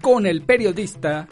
con 0.00 0.26
el 0.26 0.42
periodista 0.42 1.28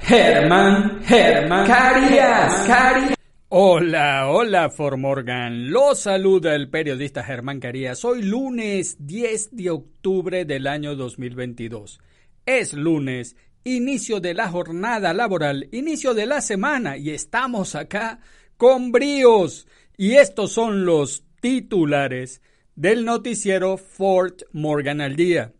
Germán 0.00 1.02
Germán 1.04 1.66
Carías. 1.66 2.66
Carías. 2.66 3.14
Hola, 3.48 4.28
hola 4.30 4.70
For 4.70 4.96
Morgan. 4.96 5.70
Lo 5.70 5.94
saluda 5.94 6.54
el 6.54 6.68
periodista 6.68 7.22
Germán 7.22 7.60
Carías. 7.60 8.04
Hoy 8.04 8.22
lunes 8.22 8.96
10 9.00 9.56
de 9.56 9.70
octubre 9.70 10.44
del 10.44 10.66
año 10.66 10.96
2022. 10.96 12.00
Es 12.46 12.74
lunes, 12.74 13.36
inicio 13.62 14.20
de 14.20 14.34
la 14.34 14.48
jornada 14.48 15.14
laboral, 15.14 15.68
inicio 15.72 16.14
de 16.14 16.26
la 16.26 16.40
semana 16.40 16.96
y 16.96 17.10
estamos 17.10 17.74
acá 17.74 18.20
con 18.56 18.92
bríos. 18.92 19.66
Y 19.96 20.14
estos 20.14 20.52
son 20.52 20.84
los 20.84 21.24
titulares 21.40 22.42
del 22.74 23.04
noticiero 23.04 23.76
Fort 23.76 24.42
Morgan 24.52 25.00
al 25.00 25.16
día. 25.16 25.52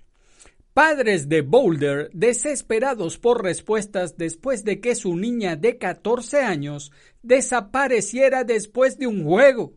Padres 0.75 1.29
de 1.29 1.43
Boulder 1.43 2.11
desesperados 2.13 3.17
por 3.17 3.45
respuestas 3.45 4.19
después 4.19 4.65
de 4.65 4.81
que 4.81 4.97
su 4.97 5.15
niña 5.17 5.55
de 5.55 5.79
14 5.79 6.41
años 6.43 6.91
desapareciera 7.23 8.43
después 8.43 8.99
de 8.99 9.07
un 9.07 9.23
juego. 9.25 9.73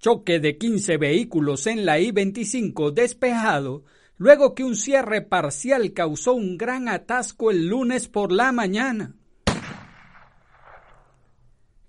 Choque 0.00 0.40
de 0.40 0.58
15 0.58 0.96
vehículos 0.96 1.68
en 1.68 1.86
la 1.86 2.00
I-25 2.00 2.90
despejado 2.92 3.84
luego 4.16 4.56
que 4.56 4.64
un 4.64 4.74
cierre 4.74 5.22
parcial 5.22 5.92
causó 5.92 6.34
un 6.34 6.58
gran 6.58 6.88
atasco 6.88 7.52
el 7.52 7.68
lunes 7.68 8.08
por 8.08 8.32
la 8.32 8.50
mañana. 8.50 9.14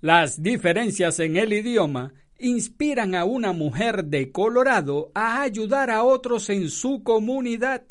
Las 0.02 0.44
diferencias 0.44 1.20
en 1.20 1.36
el 1.36 1.52
idioma 1.52 2.14
inspiran 2.40 3.16
a 3.16 3.26
una 3.26 3.54
mujer 3.54 4.06
de 4.06 4.32
Colorado 4.32 5.12
a 5.14 5.42
ayudar 5.42 5.90
a 5.90 6.04
otros 6.04 6.50
en 6.50 6.70
su 6.70 7.04
comunidad. 7.04 7.84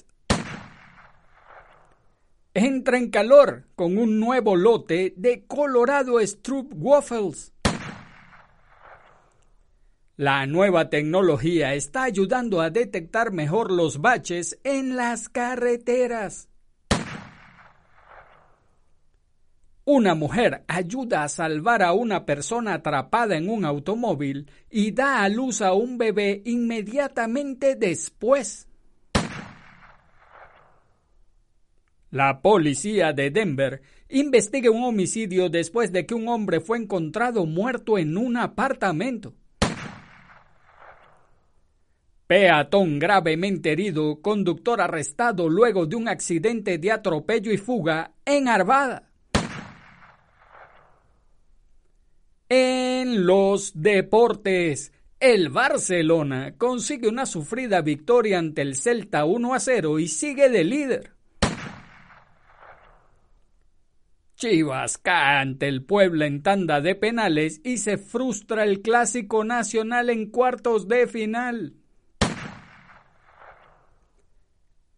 Entra 2.55 2.98
en 2.98 3.11
calor 3.11 3.65
con 3.75 3.97
un 3.97 4.20
nuevo 4.20 4.57
lote 4.57 5.15
de 5.17 5.47
Colorado 5.47 6.20
Stroop 6.20 6.73
Waffles. 6.75 7.53
La 10.17 10.47
nueva 10.47 10.91
tecnología 10.91 11.74
está 11.74 12.03
ayudando 12.03 12.61
a 12.61 12.69
detectar 12.69 13.33
mejor 13.33 13.73
los 13.73 14.03
baches 14.03 14.61
en 14.63 14.97
las 14.97 15.30
carreteras. 15.30 16.52
Una 19.85 20.15
mujer 20.15 20.63
ayuda 20.69 21.25
a 21.25 21.29
salvar 21.29 21.83
a 21.83 21.93
una 21.93 22.25
persona 22.25 22.75
atrapada 22.75 23.37
en 23.37 23.48
un 23.48 23.65
automóvil 23.65 24.48
y 24.70 24.93
da 24.93 25.25
a 25.25 25.29
luz 25.29 25.61
a 25.61 25.73
un 25.73 25.98
bebé 25.98 26.41
inmediatamente 26.45 27.75
después. 27.75 28.69
La 32.13 32.42
policía 32.42 33.13
de 33.13 33.31
Denver 33.31 33.83
investiga 34.09 34.71
un 34.71 34.85
homicidio 34.85 35.48
después 35.48 35.91
de 35.91 36.07
que 36.07 36.15
un 36.15 36.29
hombre 36.29 36.61
fue 36.61 36.79
encontrado 36.79 37.45
muerto 37.45 37.98
en 37.98 38.17
un 38.17 38.37
apartamento. 38.37 39.35
Peatón 42.29 43.01
gravemente 43.01 43.73
herido, 43.73 44.23
conductor 44.23 44.81
arrestado 44.81 45.48
luego 45.48 45.87
de 45.87 45.97
un 45.97 46.07
accidente 46.07 46.79
de 46.79 46.92
atropello 46.92 47.51
y 47.51 47.57
fuga 47.57 48.13
en 48.25 48.47
Arvada. 48.47 49.11
En 52.55 53.24
los 53.24 53.73
deportes, 53.80 54.92
el 55.18 55.48
Barcelona 55.48 56.55
consigue 56.58 57.08
una 57.08 57.24
sufrida 57.24 57.80
victoria 57.80 58.39
ante 58.39 58.61
el 58.61 58.77
Celta 58.77 59.24
1 59.24 59.55
a 59.55 59.58
0 59.58 59.98
y 59.98 60.07
sigue 60.07 60.51
de 60.51 60.62
líder. 60.62 61.14
Chivas 64.36 64.98
cae 64.98 65.39
ante 65.39 65.67
el 65.67 65.83
Puebla 65.83 66.27
en 66.27 66.42
tanda 66.42 66.83
de 66.83 66.95
penales 66.95 67.62
y 67.64 67.79
se 67.79 67.96
frustra 67.96 68.64
el 68.64 68.83
clásico 68.83 69.45
nacional 69.45 70.11
en 70.11 70.30
cuartos 70.30 70.86
de 70.89 71.07
final. 71.07 71.73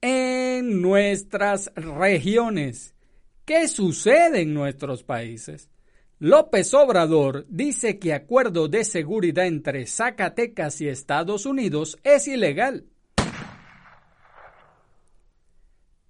En 0.00 0.82
nuestras 0.82 1.72
regiones, 1.76 2.96
¿qué 3.44 3.68
sucede 3.68 4.40
en 4.40 4.54
nuestros 4.54 5.04
países? 5.04 5.70
López 6.24 6.72
Obrador 6.72 7.44
dice 7.50 7.98
que 7.98 8.14
acuerdo 8.14 8.66
de 8.66 8.84
seguridad 8.84 9.44
entre 9.44 9.86
Zacatecas 9.86 10.80
y 10.80 10.88
Estados 10.88 11.44
Unidos 11.44 11.98
es 12.02 12.26
ilegal. 12.28 12.86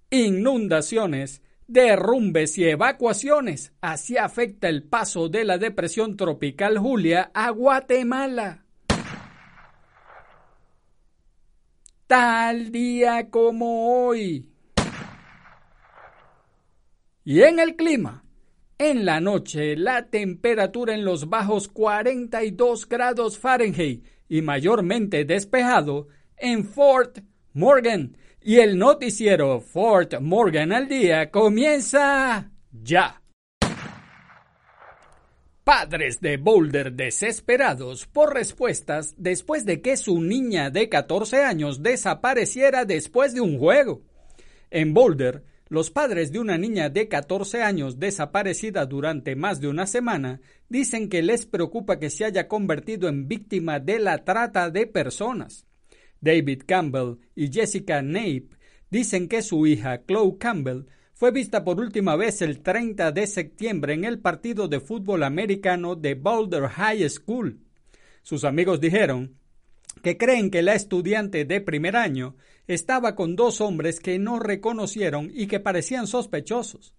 Inundaciones, 0.09 1.41
derrumbes 1.67 2.57
y 2.57 2.63
evacuaciones. 2.63 3.73
Así 3.81 4.15
afecta 4.15 4.69
el 4.69 4.83
paso 4.83 5.27
de 5.27 5.43
la 5.43 5.57
depresión 5.57 6.15
tropical 6.15 6.77
Julia 6.77 7.29
a 7.33 7.49
Guatemala. 7.49 8.63
Tal 12.07 12.71
día 12.71 13.29
como 13.29 14.05
hoy. 14.05 14.49
Y 17.25 17.41
en 17.41 17.59
el 17.59 17.75
clima. 17.75 18.24
En 18.77 19.05
la 19.05 19.21
noche, 19.21 19.77
la 19.77 20.09
temperatura 20.09 20.93
en 20.93 21.05
los 21.05 21.29
bajos 21.29 21.69
42 21.69 22.89
grados 22.89 23.39
Fahrenheit 23.39 24.05
y 24.27 24.41
mayormente 24.41 25.23
despejado 25.23 26.09
en 26.35 26.65
Fort 26.65 27.19
Morgan. 27.53 28.17
Y 28.41 28.57
el 28.57 28.77
noticiero 28.77 29.61
Fort 29.61 30.19
Morgan 30.19 30.73
al 30.73 30.89
día 30.89 31.31
comienza 31.31 32.51
ya. 32.73 33.21
Padres 35.63 36.19
de 36.19 36.35
Boulder 36.35 36.91
desesperados 36.91 38.05
por 38.07 38.33
respuestas 38.33 39.15
después 39.17 39.65
de 39.65 39.81
que 39.81 39.95
su 39.95 40.21
niña 40.21 40.69
de 40.69 40.89
14 40.89 41.45
años 41.45 41.81
desapareciera 41.81 42.83
después 42.83 43.33
de 43.33 43.39
un 43.39 43.57
juego. 43.57 44.01
En 44.69 44.93
Boulder, 44.93 45.43
los 45.67 45.89
padres 45.89 46.31
de 46.31 46.39
una 46.39 46.57
niña 46.57 46.89
de 46.89 47.07
14 47.07 47.63
años 47.63 47.99
desaparecida 47.99 48.85
durante 48.85 49.35
más 49.35 49.59
de 49.59 49.67
una 49.67 49.87
semana 49.87 50.39
dicen 50.69 51.09
que 51.09 51.23
les 51.23 51.45
preocupa 51.45 51.99
que 51.99 52.09
se 52.09 52.25
haya 52.25 52.47
convertido 52.47 53.09
en 53.09 53.27
víctima 53.27 53.79
de 53.79 53.99
la 53.99 54.23
trata 54.23 54.69
de 54.69 54.85
personas. 54.85 55.65
David 56.21 56.63
Campbell 56.67 57.17
y 57.35 57.51
Jessica 57.51 58.01
Nape 58.01 58.49
dicen 58.91 59.27
que 59.27 59.41
su 59.41 59.65
hija, 59.65 60.03
Chloe 60.05 60.37
Campbell, 60.37 60.85
fue 61.13 61.31
vista 61.31 61.63
por 61.63 61.79
última 61.79 62.15
vez 62.15 62.41
el 62.41 62.61
30 62.61 63.11
de 63.11 63.25
septiembre 63.25 63.93
en 63.93 64.03
el 64.03 64.19
partido 64.19 64.67
de 64.67 64.79
fútbol 64.79 65.23
americano 65.23 65.95
de 65.95 66.13
Boulder 66.13 66.67
High 66.67 67.09
School. 67.09 67.59
Sus 68.21 68.43
amigos 68.43 68.81
dijeron 68.81 69.37
que 70.01 70.17
creen 70.17 70.51
que 70.51 70.61
la 70.61 70.75
estudiante 70.75 71.45
de 71.45 71.61
primer 71.61 71.95
año 71.95 72.35
estaba 72.67 73.15
con 73.15 73.35
dos 73.35 73.61
hombres 73.61 73.99
que 73.99 74.19
no 74.19 74.39
reconocieron 74.39 75.31
y 75.33 75.47
que 75.47 75.59
parecían 75.59 76.07
sospechosos. 76.07 76.93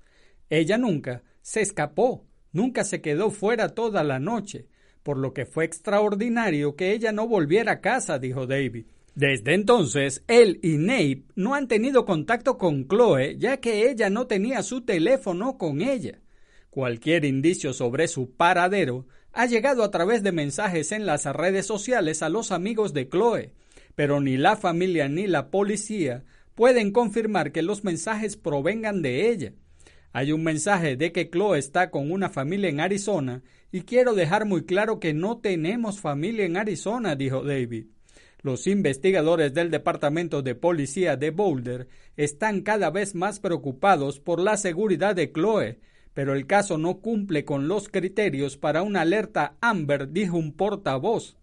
Ella 0.50 0.78
nunca 0.78 1.22
se 1.42 1.60
escapó, 1.60 2.24
nunca 2.52 2.84
se 2.84 3.00
quedó 3.00 3.30
fuera 3.30 3.70
toda 3.70 4.04
la 4.04 4.18
noche, 4.18 4.66
por 5.02 5.18
lo 5.18 5.32
que 5.32 5.46
fue 5.46 5.64
extraordinario 5.64 6.76
que 6.76 6.92
ella 6.92 7.12
no 7.12 7.28
volviera 7.28 7.72
a 7.72 7.80
casa, 7.80 8.18
dijo 8.18 8.46
David. 8.46 8.86
Desde 9.14 9.54
entonces, 9.54 10.22
él 10.28 10.60
y 10.62 10.76
Nape 10.76 11.24
no 11.36 11.54
han 11.54 11.68
tenido 11.68 12.04
contacto 12.04 12.58
con 12.58 12.86
Chloe, 12.86 13.38
ya 13.38 13.56
que 13.58 13.88
ella 13.88 14.10
no 14.10 14.26
tenía 14.26 14.62
su 14.62 14.82
teléfono 14.82 15.56
con 15.56 15.80
ella. 15.80 16.20
Cualquier 16.68 17.24
indicio 17.24 17.72
sobre 17.72 18.08
su 18.08 18.32
paradero 18.32 19.06
ha 19.36 19.44
llegado 19.44 19.84
a 19.84 19.90
través 19.90 20.22
de 20.22 20.32
mensajes 20.32 20.92
en 20.92 21.04
las 21.04 21.26
redes 21.26 21.66
sociales 21.66 22.22
a 22.22 22.30
los 22.30 22.52
amigos 22.52 22.94
de 22.94 23.06
Chloe, 23.06 23.52
pero 23.94 24.18
ni 24.18 24.38
la 24.38 24.56
familia 24.56 25.10
ni 25.10 25.26
la 25.26 25.50
policía 25.50 26.24
pueden 26.54 26.90
confirmar 26.90 27.52
que 27.52 27.60
los 27.60 27.84
mensajes 27.84 28.38
provengan 28.38 29.02
de 29.02 29.28
ella. 29.28 29.52
Hay 30.14 30.32
un 30.32 30.42
mensaje 30.42 30.96
de 30.96 31.12
que 31.12 31.28
Chloe 31.28 31.58
está 31.58 31.90
con 31.90 32.10
una 32.10 32.30
familia 32.30 32.70
en 32.70 32.80
Arizona 32.80 33.42
y 33.70 33.82
quiero 33.82 34.14
dejar 34.14 34.46
muy 34.46 34.64
claro 34.64 35.00
que 35.00 35.12
no 35.12 35.36
tenemos 35.36 36.00
familia 36.00 36.46
en 36.46 36.56
Arizona, 36.56 37.14
dijo 37.14 37.44
David. 37.44 37.88
Los 38.40 38.66
investigadores 38.66 39.52
del 39.52 39.70
Departamento 39.70 40.40
de 40.40 40.54
Policía 40.54 41.18
de 41.18 41.28
Boulder 41.28 41.88
están 42.16 42.62
cada 42.62 42.88
vez 42.88 43.14
más 43.14 43.38
preocupados 43.38 44.18
por 44.18 44.40
la 44.40 44.56
seguridad 44.56 45.14
de 45.14 45.30
Chloe, 45.30 45.78
pero 46.16 46.32
el 46.32 46.46
caso 46.46 46.78
no 46.78 47.00
cumple 47.00 47.44
con 47.44 47.68
los 47.68 47.90
criterios 47.90 48.56
para 48.56 48.82
una 48.82 49.02
alerta 49.02 49.58
Amber, 49.60 50.12
dijo 50.12 50.38
un 50.38 50.54
portavoz. 50.54 51.36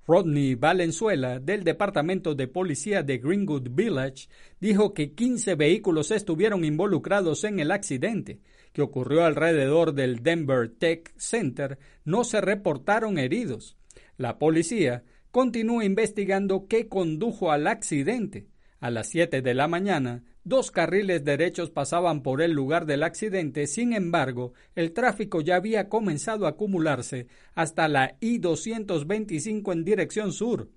Rodney 0.06 0.56
Valenzuela, 0.56 1.40
del 1.40 1.64
Departamento 1.64 2.36
de 2.36 2.48
Policía 2.48 3.04
de 3.04 3.20
Greenwood 3.20 3.70
Village, 3.72 4.28
dijo 4.60 4.94
que 4.94 5.14
15 5.14 5.56
vehículos 5.56 6.12
estuvieron 6.12 6.66
involucrados 6.66 7.46
en 7.46 7.60
el 7.60 7.72
accidente, 7.72 8.42
que 8.74 8.82
ocurrió 8.82 9.24
alrededor 9.24 9.94
del 9.94 10.22
Denver 10.22 10.70
Tech 10.70 11.14
Center. 11.18 11.78
No 12.04 12.26
se 12.26 12.42
reportaron 12.42 13.18
heridos. 13.18 13.78
La 14.18 14.40
policía 14.40 15.04
continúa 15.32 15.86
investigando 15.86 16.68
qué 16.68 16.90
condujo 16.90 17.52
al 17.52 17.68
accidente. 17.68 18.48
A 18.82 18.92
las 18.92 19.08
7 19.08 19.42
de 19.42 19.54
la 19.54 19.70
mañana, 19.70 20.24
Dos 20.46 20.72
carriles 20.72 21.24
derechos 21.24 21.70
pasaban 21.70 22.22
por 22.22 22.42
el 22.42 22.52
lugar 22.52 22.86
del 22.86 23.04
accidente, 23.04 23.66
sin 23.66 23.94
embargo, 23.94 24.54
el 24.76 24.92
tráfico 24.92 25.40
ya 25.40 25.56
había 25.56 25.88
comenzado 25.88 26.46
a 26.46 26.50
acumularse 26.50 27.28
hasta 27.56 27.88
la 27.88 28.18
I-225 28.20 29.72
en 29.72 29.86
dirección 29.86 30.34
sur. 30.34 30.70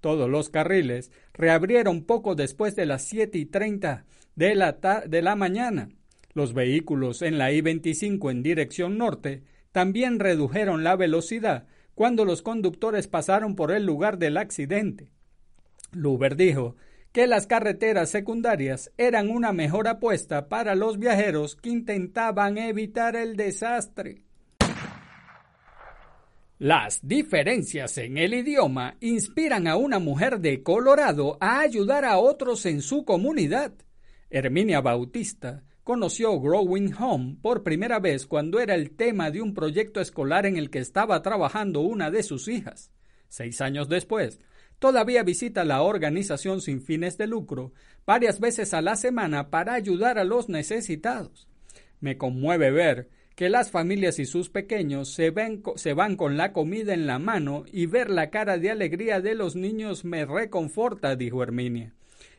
Todos 0.00 0.30
los 0.30 0.48
carriles 0.48 1.12
reabrieron 1.34 2.04
poco 2.04 2.34
después 2.34 2.74
de 2.76 2.86
las 2.86 3.04
7 3.04 3.36
y 3.36 3.44
30 3.44 4.06
de 4.36 4.54
la, 4.54 4.72
de 5.06 5.22
la 5.22 5.36
mañana. 5.36 5.90
Los 6.32 6.54
vehículos 6.54 7.20
en 7.20 7.36
la 7.36 7.52
I-25 7.52 8.30
en 8.30 8.42
dirección 8.42 8.96
norte 8.96 9.42
también 9.72 10.18
redujeron 10.18 10.82
la 10.82 10.96
velocidad 10.96 11.66
cuando 11.94 12.24
los 12.24 12.40
conductores 12.40 13.06
pasaron 13.08 13.54
por 13.54 13.70
el 13.70 13.84
lugar 13.84 14.16
del 14.16 14.38
accidente. 14.38 15.10
Luber 15.92 16.36
dijo 16.36 16.76
que 17.12 17.26
las 17.26 17.46
carreteras 17.46 18.10
secundarias 18.10 18.92
eran 18.96 19.30
una 19.30 19.52
mejor 19.52 19.88
apuesta 19.88 20.48
para 20.48 20.74
los 20.74 20.98
viajeros 20.98 21.56
que 21.56 21.70
intentaban 21.70 22.58
evitar 22.58 23.16
el 23.16 23.36
desastre. 23.36 24.22
Las 26.58 27.00
diferencias 27.02 27.96
en 27.96 28.18
el 28.18 28.34
idioma 28.34 28.96
inspiran 29.00 29.66
a 29.66 29.76
una 29.76 29.98
mujer 29.98 30.40
de 30.40 30.62
Colorado 30.62 31.38
a 31.40 31.60
ayudar 31.60 32.04
a 32.04 32.18
otros 32.18 32.66
en 32.66 32.82
su 32.82 33.04
comunidad. 33.04 33.72
Herminia 34.28 34.82
Bautista 34.82 35.64
conoció 35.82 36.38
Growing 36.38 36.94
Home 36.94 37.36
por 37.40 37.62
primera 37.62 37.98
vez 37.98 38.26
cuando 38.26 38.60
era 38.60 38.74
el 38.74 38.90
tema 38.90 39.30
de 39.30 39.40
un 39.40 39.54
proyecto 39.54 40.00
escolar 40.00 40.44
en 40.44 40.58
el 40.58 40.68
que 40.68 40.80
estaba 40.80 41.22
trabajando 41.22 41.80
una 41.80 42.10
de 42.10 42.22
sus 42.22 42.46
hijas. 42.46 42.92
Seis 43.28 43.60
años 43.62 43.88
después, 43.88 44.38
todavía 44.80 45.22
visita 45.22 45.64
la 45.64 45.82
organización 45.82 46.60
sin 46.60 46.82
fines 46.82 47.16
de 47.16 47.28
lucro 47.28 47.72
varias 48.04 48.40
veces 48.40 48.74
a 48.74 48.82
la 48.82 48.96
semana 48.96 49.50
para 49.50 49.74
ayudar 49.74 50.18
a 50.18 50.24
los 50.24 50.48
necesitados. 50.48 51.46
Me 52.00 52.18
conmueve 52.18 52.72
ver 52.72 53.08
que 53.36 53.48
las 53.48 53.70
familias 53.70 54.18
y 54.18 54.26
sus 54.26 54.50
pequeños 54.50 55.14
se, 55.14 55.30
van 55.30 56.16
con 56.16 56.36
la 56.36 56.52
comida 56.52 56.92
en 56.92 57.06
la 57.06 57.18
mano 57.18 57.64
y 57.72 57.86
ver 57.86 58.10
la 58.10 58.30
cara 58.30 58.58
de 58.58 58.70
alegría 58.70 59.20
de 59.20 59.34
los 59.34 59.54
niños 59.54 60.04
me 60.04 60.26
reconforta, 60.26 61.14
dijo 61.14 61.42
Herminia. 61.42 61.94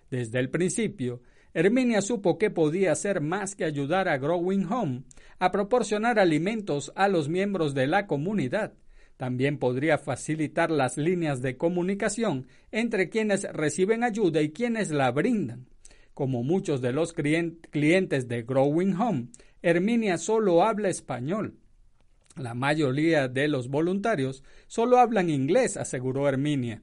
Desde 0.10 0.40
el 0.40 0.50
principio, 0.50 1.22
Herminia 1.54 2.02
supo 2.02 2.38
que 2.38 2.50
podía 2.50 2.92
hacer 2.92 3.22
más 3.22 3.56
que 3.56 3.66
ayudar 3.66 4.08
a 4.10 4.18
Growing 4.18 4.72
Home 4.72 5.04
a 5.40 5.52
proporcionar 5.52 6.20
alimentos 6.20 6.92
a 6.96 7.08
los 7.08 7.30
miembros 7.30 7.74
de 7.74 7.88
la 7.88 8.08
comunidad. 8.08 8.74
También 9.22 9.60
podría 9.60 10.00
facilitar 10.00 10.72
las 10.72 10.98
líneas 10.98 11.44
de 11.44 11.56
comunicación 11.56 12.48
entre 12.72 13.10
quienes 13.10 13.44
reciben 13.54 14.04
ayuda 14.04 14.42
y 14.42 14.50
quienes 14.50 14.90
la 14.90 15.12
brindan. 15.12 15.68
Como 16.16 16.42
muchos 16.42 16.82
de 16.82 16.92
los 16.92 17.14
clientes 17.14 18.28
de 18.28 18.42
Growing 18.42 18.96
Home, 18.96 19.28
Herminia 19.62 20.18
solo 20.18 20.64
habla 20.64 20.90
español. 20.90 21.60
La 22.36 22.56
mayoría 22.56 23.28
de 23.28 23.48
los 23.48 23.70
voluntarios 23.70 24.44
solo 24.66 24.98
hablan 24.98 25.30
inglés, 25.30 25.78
aseguró 25.78 26.28
Herminia. 26.28 26.82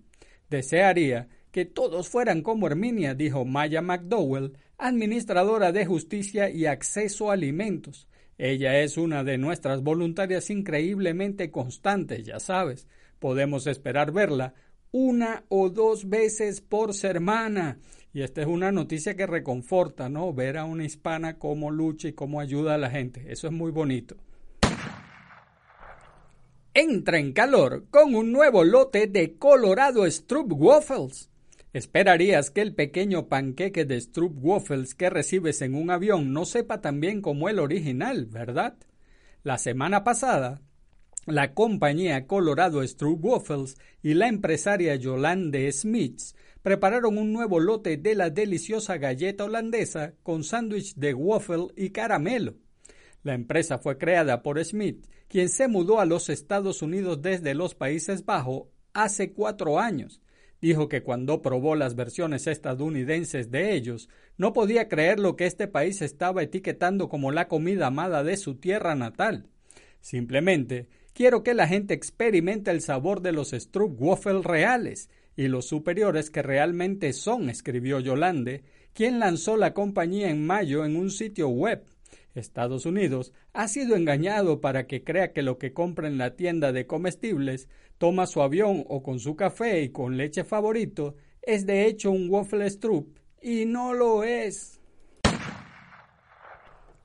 Desearía 0.49 1.27
que 1.51 1.65
todos 1.65 2.09
fueran 2.09 2.43
como 2.43 2.69
Herminia, 2.69 3.17
dijo 3.17 3.47
Maya 3.47 3.83
McDowell, 3.83 4.53
administradora 4.77 5.73
de 5.73 5.87
justicia 5.87 6.51
y 6.51 6.67
acceso 6.67 7.31
a 7.31 7.35
alimentos. 7.35 8.07
Ella 8.39 8.81
es 8.81 8.97
una 8.97 9.25
de 9.25 9.37
nuestras 9.37 9.83
voluntarias 9.83 10.49
increíblemente 10.49 11.51
constantes, 11.51 12.25
ya 12.25 12.39
sabes. 12.39 12.87
Podemos 13.19 13.67
esperar 13.67 14.13
verla 14.13 14.55
una 14.93 15.45
o 15.49 15.69
dos 15.71 16.09
veces 16.09 16.61
por 16.61 16.95
semana. 16.95 17.79
Y 18.13 18.23
esta 18.23 18.43
es 18.43 18.47
una 18.47 18.71
noticia 18.71 19.17
que 19.17 19.27
reconforta, 19.27 20.09
¿no? 20.09 20.33
Ver 20.33 20.57
a 20.57 20.65
una 20.65 20.85
hispana 20.85 21.39
cómo 21.39 21.71
lucha 21.73 22.09
y 22.09 22.13
cómo 22.13 22.41
ayuda 22.41 22.75
a 22.75 22.79
la 22.79 22.91
gente. 22.91 23.27
Eso 23.31 23.49
es 23.49 23.53
muy 23.53 23.73
bonito. 23.73 24.17
Entra 26.73 27.19
en 27.19 27.33
calor 27.33 27.87
con 27.91 28.15
un 28.15 28.31
nuevo 28.31 28.63
lote 28.63 29.09
de 29.09 29.37
Colorado 29.37 30.09
Stroop 30.09 30.53
Waffles. 30.53 31.29
Esperarías 31.79 32.51
que 32.51 32.61
el 32.61 32.75
pequeño 32.75 33.29
panqueque 33.29 33.85
de 33.85 34.01
Stroop 34.01 34.37
Waffles 34.45 34.97
que 34.97 35.11
recibes 35.11 35.63
en 35.63 35.77
un 35.77 35.93
avión 35.93 36.33
no 36.33 36.45
sepa 36.45 36.81
tan 36.81 36.99
bien 36.99 37.23
como 37.23 37.49
el 37.49 37.61
original, 37.61 38.27
¿verdad? 38.27 38.75
La 39.45 39.59
semana 39.59 40.03
pasada, 40.03 40.61
la 41.25 41.55
compañía 41.55 42.27
Colorado 42.27 42.85
Stroop 42.85 43.25
Waffles 43.25 43.77
y 44.03 44.15
la 44.15 44.27
empresaria 44.27 44.97
Yolande 44.97 45.71
Smiths 45.71 46.35
prepararon 46.63 47.17
un 47.17 47.33
nuevo 47.33 47.61
lote 47.61 47.97
de 47.97 48.17
la 48.17 48.31
deliciosa 48.31 48.99
galleta 48.99 49.45
holandesa 49.45 50.15
con 50.25 50.43
sándwich 50.43 50.97
de 50.97 51.15
waffle 51.15 51.69
y 51.77 51.91
caramelo. 51.91 52.57
La 53.23 53.35
empresa 53.35 53.79
fue 53.79 53.99
creada 53.99 54.43
por 54.43 54.63
Smith, 54.65 55.07
quien 55.29 55.49
se 55.49 55.69
mudó 55.69 56.01
a 56.01 56.07
los 56.07 56.29
Estados 56.29 56.83
Unidos 56.83 57.23
desde 57.23 57.55
los 57.55 57.77
Países 57.77 58.25
Bajos 58.25 58.65
hace 58.95 59.33
cuatro 59.33 59.79
años 59.79 60.21
dijo 60.61 60.89
que 60.89 61.03
cuando 61.03 61.43
probó 61.43 61.75
las 61.75 61.95
versiones 61.95 62.47
estadounidenses 62.47 63.51
de 63.51 63.75
ellos, 63.75 64.09
no 64.37 64.53
podía 64.53 64.89
creer 64.89 65.19
lo 65.21 65.37
que 65.37 65.47
este 65.47 65.69
país 65.69 66.03
estaba 66.03 66.43
etiquetando 66.43 67.09
como 67.09 67.31
la 67.31 67.49
comida 67.49 67.87
amada 67.87 68.25
de 68.25 68.37
su 68.37 68.57
tierra 68.57 68.95
natal. 68.95 69.47
Simplemente 70.01 70.89
quiero 71.13 71.43
que 71.43 71.55
la 71.55 71.67
gente 71.67 71.95
experimente 71.95 72.71
el 72.71 72.81
sabor 72.81 73.21
de 73.21 73.33
los 73.33 73.55
Waffle 73.75 74.43
reales 74.43 75.11
y 75.37 75.49
los 75.49 75.67
superiores 75.67 76.31
que 76.31 76.43
realmente 76.43 77.13
son, 77.13 77.49
escribió 77.51 78.01
Yolande, 78.01 78.65
quien 78.93 79.21
lanzó 79.21 79.57
la 79.57 79.75
compañía 79.75 80.31
en 80.31 80.45
mayo 80.45 80.85
en 80.85 80.97
un 80.97 81.11
sitio 81.11 81.49
web. 81.49 81.85
Estados 82.35 82.87
Unidos 82.87 83.33
ha 83.53 83.69
sido 83.69 83.97
engañado 83.97 84.61
para 84.61 84.87
que 84.87 85.05
crea 85.05 85.33
que 85.33 85.43
lo 85.43 85.59
que 85.59 85.73
compra 85.73 86.09
en 86.09 86.19
la 86.19 86.37
tienda 86.37 86.73
de 86.73 86.87
comestibles 86.87 87.69
toma 87.99 88.27
su 88.27 88.41
avión 88.41 88.85
o 88.89 89.03
con 89.03 89.19
su 89.19 89.37
café 89.37 89.83
y 89.83 89.91
con 89.91 90.17
leche 90.17 90.45
favorito 90.45 91.17
es 91.43 91.67
de 91.67 91.87
hecho 91.87 92.11
un 92.11 92.31
waffle 92.31 92.69
stroop 92.71 93.19
y 93.43 93.65
no 93.67 93.93
lo 93.93 94.25
es. 94.25 94.81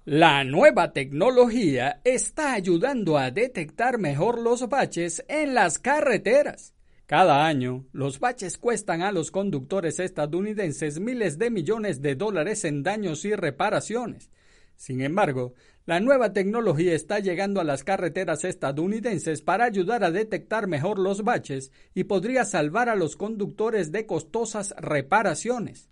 La 0.06 0.44
nueva 0.44 0.92
tecnología 0.92 2.02
está 2.04 2.54
ayudando 2.54 3.18
a 3.18 3.32
detectar 3.32 3.98
mejor 4.00 4.38
los 4.40 4.68
baches 4.68 5.24
en 5.30 5.54
las 5.54 5.80
carreteras. 5.80 6.74
Cada 7.06 7.46
año, 7.46 7.86
los 7.94 8.20
baches 8.20 8.58
cuestan 8.58 9.02
a 9.02 9.14
los 9.14 9.32
conductores 9.32 10.00
estadounidenses 10.00 11.00
miles 11.00 11.38
de 11.38 11.50
millones 11.52 12.02
de 12.02 12.16
dólares 12.16 12.66
en 12.66 12.84
daños 12.84 13.24
y 13.24 13.34
reparaciones. 13.34 14.30
Sin 14.84 15.00
embargo, 15.00 15.54
la 15.86 16.02
nueva 16.02 16.34
tecnología 16.34 16.94
está 16.94 17.20
llegando 17.20 17.62
a 17.62 17.64
las 17.64 17.86
carreteras 17.86 18.44
estadounidenses 18.44 19.42
para 19.42 19.64
ayudar 19.64 20.04
a 20.04 20.12
detectar 20.12 20.68
mejor 20.68 21.00
los 21.00 21.24
baches 21.24 21.72
y 21.94 22.04
podría 22.04 22.44
salvar 22.44 22.90
a 22.90 22.98
los 22.98 23.16
conductores 23.16 23.94
de 23.94 24.06
costosas 24.06 24.76
reparaciones. 24.78 25.90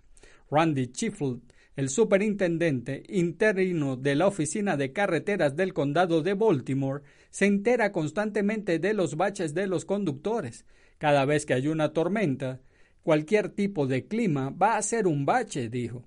Randy 0.50 0.88
Chiffle, 0.88 1.38
el 1.74 1.88
superintendente 1.88 3.04
interino 3.08 3.96
de 3.96 4.14
la 4.14 4.26
Oficina 4.26 4.76
de 4.76 4.92
Carreteras 4.92 5.56
del 5.56 5.72
Condado 5.72 6.20
de 6.20 6.34
Baltimore, 6.34 7.02
se 7.30 7.46
entera 7.46 7.92
constantemente 7.92 8.78
de 8.78 8.92
los 8.92 9.16
baches 9.16 9.54
de 9.54 9.68
los 9.68 9.86
conductores. 9.86 10.66
Cada 10.98 11.24
vez 11.24 11.46
que 11.46 11.54
hay 11.54 11.66
una 11.66 11.94
tormenta, 11.94 12.60
cualquier 13.02 13.48
tipo 13.48 13.86
de 13.86 14.04
clima 14.04 14.50
va 14.50 14.76
a 14.76 14.82
ser 14.82 15.06
un 15.06 15.24
bache, 15.24 15.70
dijo. 15.70 16.04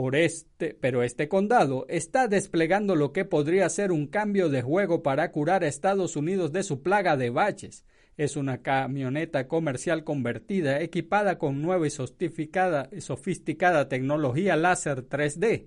Por 0.00 0.16
este, 0.16 0.72
pero 0.80 1.02
este 1.02 1.28
condado 1.28 1.84
está 1.90 2.26
desplegando 2.26 2.96
lo 2.96 3.12
que 3.12 3.26
podría 3.26 3.68
ser 3.68 3.92
un 3.92 4.06
cambio 4.06 4.48
de 4.48 4.62
juego 4.62 5.02
para 5.02 5.30
curar 5.30 5.62
a 5.62 5.68
Estados 5.68 6.16
Unidos 6.16 6.52
de 6.52 6.62
su 6.62 6.82
plaga 6.82 7.18
de 7.18 7.28
baches. 7.28 7.84
Es 8.16 8.36
una 8.36 8.62
camioneta 8.62 9.46
comercial 9.46 10.02
convertida 10.02 10.80
equipada 10.80 11.36
con 11.36 11.60
nueva 11.60 11.86
y 11.86 11.90
sofisticada, 11.90 12.88
tecnología 13.90 14.56
láser 14.56 15.06
3D. 15.06 15.66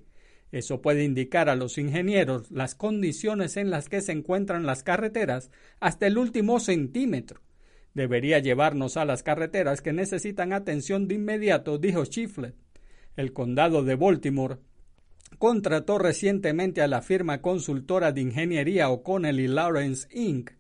Eso 0.51 0.81
puede 0.81 1.03
indicar 1.03 1.47
a 1.47 1.55
los 1.55 1.77
ingenieros 1.77 2.49
las 2.49 2.73
condiciones 2.73 3.55
en 3.55 3.69
las 3.69 3.87
que 3.87 4.01
se 4.01 4.13
encuentran 4.13 4.65
las 4.65 4.81
carreteras 4.81 5.51
hasta 5.79 6.07
el 6.07 6.17
último 6.17 6.59
centímetro. 6.59 7.41
Debería 7.93 8.39
llevarnos 8.39 8.97
a 8.97 9.05
las 9.05 9.21
carreteras 9.21 9.83
que 9.83 9.93
necesitan 9.93 10.53
atención 10.53 11.07
de 11.07 11.13
inmediato, 11.13 11.77
dijo 11.77 12.03
Chiflet 12.05 12.62
el 13.15 13.33
condado 13.33 13.83
de 13.83 13.95
Baltimore, 13.95 14.57
contrató 15.37 15.97
recientemente 15.97 16.81
a 16.81 16.87
la 16.87 17.01
firma 17.01 17.41
consultora 17.41 18.11
de 18.11 18.21
ingeniería 18.21 18.89
O'Connell 18.89 19.39
y 19.39 19.47
Lawrence 19.47 20.07
Inc. 20.11 20.51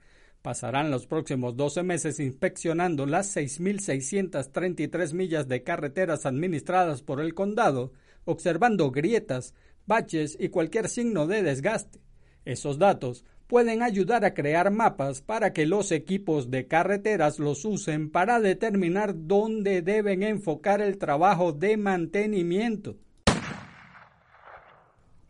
Pasarán 0.41 0.91
los 0.91 1.07
próximos 1.07 1.55
12 1.55 1.83
meses 1.83 2.19
inspeccionando 2.19 3.05
las 3.05 3.35
6.633 3.35 5.13
millas 5.13 5.47
de 5.47 5.63
carreteras 5.63 6.25
administradas 6.25 7.01
por 7.01 7.21
el 7.21 7.33
condado, 7.33 7.93
observando 8.25 8.91
grietas, 8.91 9.55
baches 9.85 10.35
y 10.39 10.49
cualquier 10.49 10.89
signo 10.89 11.27
de 11.27 11.43
desgaste. 11.43 12.01
Esos 12.45 12.77
datos 12.77 13.23
pueden 13.47 13.83
ayudar 13.83 14.25
a 14.25 14.33
crear 14.33 14.71
mapas 14.71 15.21
para 15.21 15.53
que 15.53 15.65
los 15.65 15.91
equipos 15.91 16.49
de 16.49 16.67
carreteras 16.67 17.39
los 17.39 17.65
usen 17.65 18.09
para 18.09 18.39
determinar 18.39 19.13
dónde 19.27 19.81
deben 19.81 20.23
enfocar 20.23 20.81
el 20.81 20.97
trabajo 20.97 21.51
de 21.51 21.77
mantenimiento. 21.77 22.97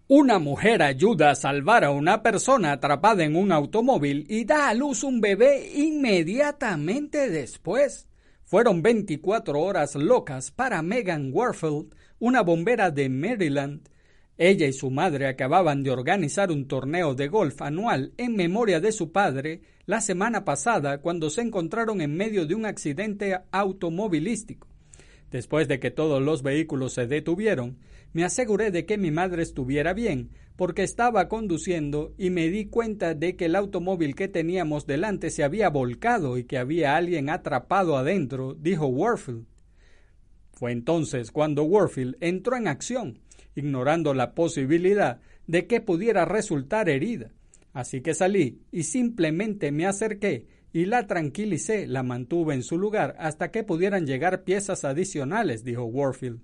Una 0.08 0.38
mujer 0.38 0.84
ayuda 0.84 1.32
a 1.32 1.36
salvar 1.36 1.84
a 1.84 1.92
una 1.92 2.22
persona 2.22 2.74
atrapada 2.74 3.24
en 3.24 3.36
un 3.36 3.52
automóvil 3.52 4.26
y 4.30 4.46
da 4.46 4.70
a 4.70 4.74
luz 4.74 5.04
un 5.04 5.22
bebé 5.22 5.72
inmediatamente 5.76 7.30
después. 7.30 8.08
Fueron 8.44 8.82
24 8.82 9.60
horas 9.60 9.96
locas 9.96 10.52
para 10.52 10.82
Megan 10.82 11.32
Warfield, 11.34 11.96
una 12.20 12.42
bombera 12.42 12.92
de 12.92 13.10
Maryland, 13.10 13.90
ella 14.38 14.68
y 14.68 14.74
su 14.74 14.90
madre 14.90 15.28
acababan 15.28 15.84
de 15.84 15.92
organizar 15.92 16.52
un 16.52 16.68
torneo 16.68 17.14
de 17.14 17.28
golf 17.28 17.62
anual 17.62 18.14
en 18.18 18.36
memoria 18.36 18.80
de 18.80 18.92
su 18.92 19.12
padre 19.12 19.62
la 19.86 20.02
semana 20.02 20.44
pasada 20.44 21.00
cuando 21.02 21.30
se 21.30 21.42
encontraron 21.42 22.02
en 22.02 22.16
medio 22.16 22.48
de 22.48 22.56
un 22.56 22.66
accidente 22.66 23.38
automovilístico. 23.52 24.68
Después 25.30 25.68
de 25.68 25.80
que 25.80 25.92
todos 25.92 26.22
los 26.22 26.42
vehículos 26.42 26.94
se 26.94 27.06
detuvieron, 27.06 27.78
me 28.12 28.24
aseguré 28.24 28.72
de 28.72 28.86
que 28.86 28.98
mi 28.98 29.12
madre 29.12 29.44
estuviera 29.44 29.94
bien, 29.94 30.30
porque 30.56 30.84
estaba 30.84 31.28
conduciendo 31.28 32.14
y 32.18 32.30
me 32.30 32.50
di 32.50 32.66
cuenta 32.66 33.16
de 33.16 33.36
que 33.36 33.46
el 33.46 33.56
automóvil 33.56 34.16
que 34.16 34.28
teníamos 34.28 34.86
delante 34.86 35.30
se 35.32 35.44
había 35.44 35.70
volcado 35.70 36.38
y 36.38 36.44
que 36.44 36.58
había 36.58 36.96
alguien 36.96 37.30
atrapado 37.30 37.98
adentro, 37.98 38.54
dijo 38.54 38.88
Warfield. 38.88 39.46
Fue 40.54 40.72
entonces 40.72 41.32
cuando 41.32 41.64
Warfield 41.64 42.18
entró 42.20 42.56
en 42.56 42.68
acción 42.68 43.20
ignorando 43.56 44.14
la 44.14 44.34
posibilidad 44.34 45.20
de 45.48 45.68
que 45.68 45.82
pudiera 45.82 46.26
resultar 46.26 46.90
herida. 46.90 47.32
Así 47.74 48.02
que 48.02 48.14
salí 48.14 48.62
y 48.72 48.84
simplemente 48.84 49.72
me 49.72 49.86
acerqué 49.86 50.48
y 50.72 50.86
la 50.86 51.06
tranquilicé, 51.06 51.86
la 51.88 52.02
mantuve 52.02 52.56
en 52.56 52.64
su 52.64 52.78
lugar 52.78 53.16
hasta 53.20 53.52
que 53.52 53.64
pudieran 53.64 54.08
llegar 54.08 54.44
piezas 54.44 54.84
adicionales, 54.86 55.64
dijo 55.64 55.84
Warfield. 55.84 56.42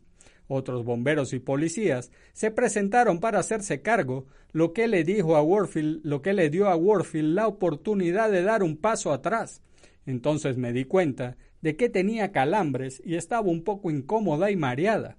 Otros 0.47 0.83
bomberos 0.83 1.33
y 1.33 1.39
policías 1.39 2.11
se 2.33 2.49
presentaron 2.49 3.19
para 3.19 3.39
hacerse 3.39 3.81
cargo, 3.81 4.25
lo 4.51 4.73
que 4.73 4.87
le 4.87 5.03
dijo 5.03 5.35
a 5.35 5.43
Warfield, 5.43 6.01
lo 6.03 6.23
que 6.23 6.33
le 6.33 6.49
dio 6.49 6.67
a 6.69 6.75
Warfield 6.75 7.35
la 7.35 7.47
oportunidad 7.47 8.31
de 8.31 8.41
dar 8.41 8.63
un 8.63 8.77
paso 8.77 9.13
atrás. 9.13 9.61
Entonces 10.05 10.57
me 10.57 10.73
di 10.73 10.85
cuenta 10.85 11.37
de 11.61 11.75
que 11.75 11.89
tenía 11.89 12.31
calambres 12.31 13.01
y 13.05 13.15
estaba 13.15 13.47
un 13.47 13.63
poco 13.63 13.91
incómoda 13.91 14.49
y 14.49 14.55
mareada. 14.55 15.17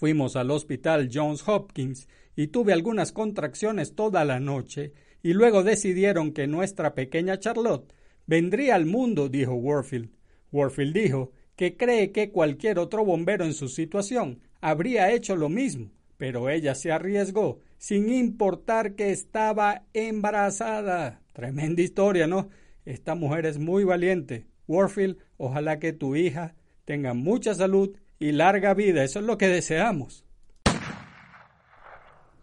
Fuimos 0.00 0.34
al 0.34 0.50
hospital 0.50 1.10
Johns 1.12 1.46
Hopkins 1.46 2.08
y 2.34 2.46
tuve 2.46 2.72
algunas 2.72 3.12
contracciones 3.12 3.94
toda 3.94 4.24
la 4.24 4.40
noche 4.40 4.94
y 5.22 5.34
luego 5.34 5.62
decidieron 5.62 6.32
que 6.32 6.46
nuestra 6.46 6.94
pequeña 6.94 7.38
Charlotte 7.38 7.92
vendría 8.26 8.76
al 8.76 8.86
mundo, 8.86 9.28
dijo 9.28 9.52
Warfield. 9.52 10.08
Warfield 10.52 10.94
dijo 10.94 11.32
que 11.54 11.76
cree 11.76 12.12
que 12.12 12.30
cualquier 12.30 12.78
otro 12.78 13.04
bombero 13.04 13.44
en 13.44 13.52
su 13.52 13.68
situación 13.68 14.40
habría 14.62 15.12
hecho 15.12 15.36
lo 15.36 15.50
mismo, 15.50 15.90
pero 16.16 16.48
ella 16.48 16.74
se 16.74 16.90
arriesgó 16.92 17.60
sin 17.76 18.08
importar 18.08 18.94
que 18.94 19.10
estaba 19.10 19.82
embarazada. 19.92 21.20
Tremenda 21.34 21.82
historia, 21.82 22.26
¿no? 22.26 22.48
Esta 22.86 23.14
mujer 23.14 23.44
es 23.44 23.58
muy 23.58 23.84
valiente. 23.84 24.46
Warfield, 24.66 25.18
ojalá 25.36 25.78
que 25.78 25.92
tu 25.92 26.16
hija 26.16 26.54
tenga 26.86 27.12
mucha 27.12 27.54
salud 27.54 27.94
y 28.20 28.32
larga 28.32 28.74
vida. 28.74 29.02
Eso 29.02 29.18
es 29.18 29.24
lo 29.24 29.36
que 29.38 29.48
deseamos. 29.48 30.24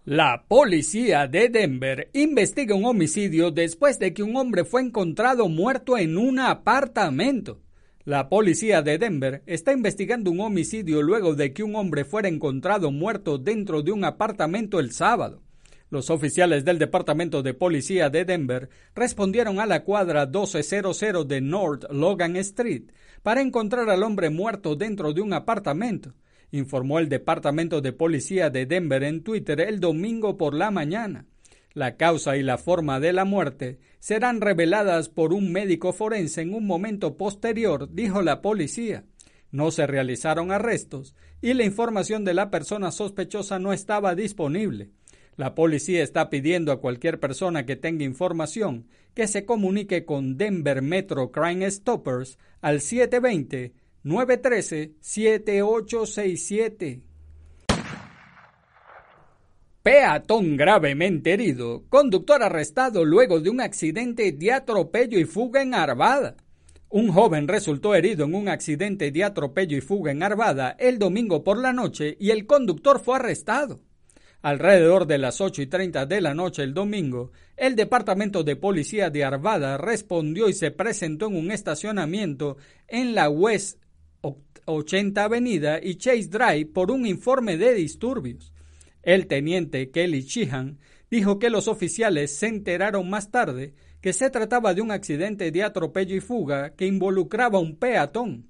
La 0.03 0.46
policía 0.48 1.27
de 1.27 1.50
Denver 1.50 2.10
investiga 2.13 2.75
un 2.75 2.86
homicidio 2.86 3.51
después 3.51 4.00
de 4.00 4.13
que 4.13 4.24
un 4.24 4.36
hombre 4.38 4.63
fue 4.63 4.81
encontrado 4.81 5.48
muerto 5.50 5.98
en 5.98 6.17
un 6.17 6.39
apartamento. 6.39 7.62
La 8.05 8.29
policía 8.29 8.81
de 8.81 8.98
Denver 8.98 9.43
está 9.46 9.74
investigando 9.74 10.31
un 10.31 10.39
homicidio 10.39 11.01
luego 11.01 11.36
de 11.36 11.53
que 11.53 11.62
un 11.62 11.75
hombre 11.75 12.05
fuera 12.05 12.29
encontrado 12.29 12.89
muerto 12.89 13.38
dentro 13.38 13.81
de 13.81 13.91
un 13.91 14.05
apartamento 14.05 14.79
el 14.79 14.91
sábado. 14.91 15.43
Los 15.89 16.10
oficiales 16.10 16.65
del 16.65 16.79
Departamento 16.79 17.41
de 17.44 17.53
Policía 17.53 18.10
de 18.10 18.25
Denver 18.25 18.70
respondieron 18.94 19.62
a 19.62 19.65
la 19.65 19.86
cuadra 19.86 20.25
1200 20.25 21.27
de 21.27 21.39
North 21.39 21.86
Logan 21.89 22.36
Street 22.38 22.91
para 23.24 23.41
encontrar 23.41 23.89
al 23.89 24.03
hombre 24.03 24.29
muerto 24.29 24.75
dentro 24.75 25.13
de 25.13 25.22
un 25.22 25.32
apartamento, 25.32 26.13
informó 26.51 27.00
el 27.00 27.08
Departamento 27.08 27.79
de 27.79 27.94
Policía 27.94 28.50
de 28.50 28.65
Denver 28.65 29.01
en 29.03 29.24
Twitter 29.24 29.62
el 29.62 29.79
domingo 29.79 30.36
por 30.36 30.53
la 30.53 30.72
mañana. 30.72 31.25
La 31.74 31.96
causa 31.96 32.36
y 32.36 32.44
la 32.44 32.58
forma 32.58 33.00
de 33.00 33.13
la 33.13 33.24
muerte 33.24 33.79
serán 34.00 34.41
reveladas 34.41 35.08
por 35.08 35.32
un 35.32 35.53
médico 35.53 35.94
forense 35.94 36.41
en 36.41 36.53
un 36.53 36.67
momento 36.67 37.15
posterior, 37.15 37.94
dijo 37.94 38.22
la 38.22 38.41
policía. 38.41 39.06
No 39.51 39.72
se 39.72 39.88
realizaron 39.88 40.51
arrestos 40.51 41.15
y 41.41 41.53
la 41.53 41.63
información 41.63 42.25
de 42.25 42.34
la 42.34 42.50
persona 42.50 42.91
sospechosa 42.91 43.60
no 43.60 43.72
estaba 43.72 44.15
disponible. 44.15 44.91
La 45.38 45.56
policía 45.56 46.03
está 46.03 46.29
pidiendo 46.29 46.72
a 46.72 46.82
cualquier 46.82 47.20
persona 47.20 47.65
que 47.65 47.75
tenga 47.75 48.03
información 48.03 48.88
que 49.13 49.27
se 49.27 49.46
comunique 49.46 50.03
con 50.03 50.36
Denver 50.36 50.82
Metro 50.82 51.32
Crime 51.32 51.70
Stoppers 51.70 52.38
al 52.60 52.82
720 52.82 53.74
913-7867. 54.08 57.01
Peatón 59.84 60.58
gravemente 60.58 61.34
herido. 61.34 61.84
Conductor 61.89 62.41
arrestado 62.44 63.06
luego 63.06 63.39
de 63.39 63.50
un 63.50 63.62
accidente 63.62 64.32
de 64.32 64.51
atropello 64.51 65.17
y 65.20 65.25
fuga 65.25 65.62
en 65.62 65.74
Arvada. 65.74 66.36
Un 66.89 67.10
joven 67.10 67.50
resultó 67.50 67.96
herido 67.96 68.25
en 68.25 68.36
un 68.36 68.50
accidente 68.50 69.12
de 69.12 69.24
atropello 69.24 69.77
y 69.77 69.82
fuga 69.82 70.12
en 70.12 70.24
Arvada 70.24 70.75
el 70.79 71.00
domingo 71.00 71.44
por 71.44 71.58
la 71.58 71.74
noche 71.74 72.15
y 72.20 72.32
el 72.32 72.48
conductor 72.48 73.00
fue 73.00 73.17
arrestado. 73.17 73.79
Alrededor 74.48 75.08
de 75.08 75.18
las 75.18 75.42
8 75.42 75.63
y 75.63 75.68
30 75.68 76.06
de 76.06 76.22
la 76.22 76.34
noche 76.34 76.63
el 76.63 76.74
domingo, 76.74 77.34
el 77.58 77.75
Departamento 77.75 78.46
de 78.46 78.56
Policía 78.56 79.10
de 79.10 79.25
Arvada 79.25 79.77
respondió 79.77 80.48
y 80.48 80.54
se 80.54 80.72
presentó 80.72 81.27
en 81.27 81.36
un 81.36 81.51
estacionamiento 81.51 82.56
en 82.88 83.13
la 83.13 83.30
West 83.30 83.82
80 84.63 85.22
Avenida 85.22 85.82
y 85.84 85.96
Chase 85.96 86.30
Drive 86.30 86.68
por 86.68 86.92
un 86.92 87.06
informe 87.06 87.58
de 87.58 87.74
disturbios. 87.74 88.54
El 89.04 89.27
teniente 89.27 89.92
Kelly 89.92 90.22
Sheehan 90.22 90.80
dijo 91.12 91.39
que 91.39 91.50
los 91.50 91.68
oficiales 91.68 92.34
se 92.34 92.48
enteraron 92.48 93.10
más 93.10 93.32
tarde 93.32 93.74
que 94.00 94.13
se 94.13 94.30
trataba 94.30 94.74
de 94.74 94.80
un 94.80 94.92
accidente 94.92 95.51
de 95.51 95.63
atropello 95.63 96.16
y 96.16 96.22
fuga 96.22 96.74
que 96.74 96.86
involucraba 96.86 97.60
un 97.60 97.75
peatón. 97.75 98.48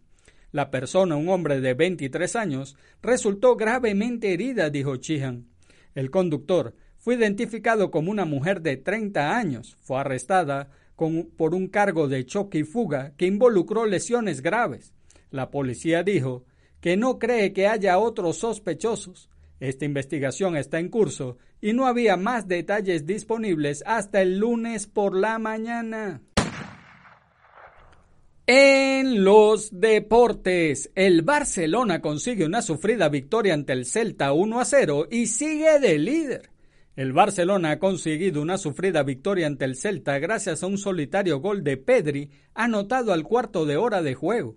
La 0.51 0.69
persona, 0.69 1.15
un 1.15 1.29
hombre 1.29 1.59
de 1.59 1.73
23 1.73 2.35
años, 2.35 2.77
resultó 3.01 3.55
gravemente 3.55 4.31
herida, 4.31 4.69
dijo 4.69 4.95
Sheehan. 4.97 5.56
El 5.97 6.11
conductor 6.11 6.75
fue 6.99 7.15
identificado 7.15 7.89
como 7.89 8.11
una 8.11 8.23
mujer 8.23 8.61
de 8.61 8.77
30 8.77 9.35
años. 9.35 9.77
Fue 9.81 9.99
arrestada 9.99 10.69
por 10.95 11.55
un 11.55 11.69
cargo 11.69 12.07
de 12.07 12.23
choque 12.23 12.59
y 12.59 12.63
fuga 12.63 13.15
que 13.17 13.25
involucró 13.25 13.87
lesiones 13.87 14.43
graves. 14.43 14.93
La 15.31 15.49
policía 15.49 16.03
dijo 16.03 16.45
que 16.81 16.97
no 16.97 17.17
cree 17.17 17.51
que 17.51 17.65
haya 17.65 17.97
otros 17.97 18.37
sospechosos. 18.37 19.31
Esta 19.59 19.85
investigación 19.85 20.55
está 20.55 20.77
en 20.77 20.89
curso 20.89 21.39
y 21.61 21.73
no 21.73 21.87
había 21.87 22.15
más 22.15 22.47
detalles 22.47 23.07
disponibles 23.07 23.83
hasta 23.87 24.21
el 24.21 24.37
lunes 24.37 24.85
por 24.85 25.15
la 25.15 25.39
mañana. 25.39 26.21
En 28.49 29.25
los 29.25 29.77
deportes, 29.77 30.89
el 30.95 31.21
Barcelona 31.21 31.99
consigue 31.99 32.45
una 32.45 32.61
sufrida 32.61 33.09
victoria 33.09 33.53
ante 33.53 33.73
el 33.73 33.85
Celta 33.85 34.31
1 34.31 34.61
a 34.61 34.63
0 34.63 35.07
y 35.11 35.27
sigue 35.27 35.81
de 35.81 35.99
líder. 35.99 36.49
El 36.95 37.11
Barcelona 37.11 37.71
ha 37.71 37.79
conseguido 37.79 38.41
una 38.41 38.57
sufrida 38.57 39.03
victoria 39.03 39.47
ante 39.47 39.65
el 39.65 39.75
Celta 39.75 40.17
gracias 40.19 40.63
a 40.63 40.67
un 40.67 40.77
solitario 40.77 41.41
gol 41.41 41.61
de 41.61 41.75
Pedri 41.75 42.29
anotado 42.53 43.11
al 43.11 43.23
cuarto 43.23 43.65
de 43.65 43.75
hora 43.75 44.01
de 44.01 44.13
juego. 44.13 44.55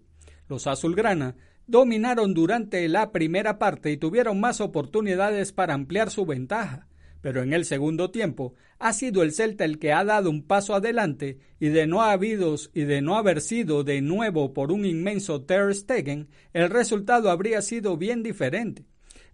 Los 0.48 0.68
azulgrana 0.68 1.34
dominaron 1.66 2.32
durante 2.32 2.86
la 2.88 3.10
primera 3.10 3.58
parte 3.58 3.90
y 3.90 3.96
tuvieron 3.96 4.38
más 4.38 4.60
oportunidades 4.60 5.50
para 5.50 5.74
ampliar 5.74 6.10
su 6.10 6.26
ventaja. 6.26 6.86
Pero 7.20 7.42
en 7.42 7.52
el 7.52 7.64
segundo 7.64 8.10
tiempo 8.10 8.54
ha 8.78 8.92
sido 8.92 9.22
el 9.22 9.32
Celta 9.32 9.64
el 9.64 9.78
que 9.78 9.92
ha 9.92 10.04
dado 10.04 10.30
un 10.30 10.42
paso 10.46 10.74
adelante 10.74 11.38
y 11.58 11.68
de 11.68 11.86
no 11.86 12.02
habidos 12.02 12.70
y 12.74 12.82
de 12.82 13.02
no 13.02 13.16
haber 13.16 13.40
sido 13.40 13.84
de 13.84 14.00
nuevo 14.00 14.54
por 14.54 14.72
un 14.72 14.86
inmenso 14.86 15.42
Ter 15.42 15.74
Stegen, 15.74 16.28
el 16.52 16.70
resultado 16.70 17.30
habría 17.30 17.60
sido 17.62 17.96
bien 17.96 18.22
diferente. 18.22 18.84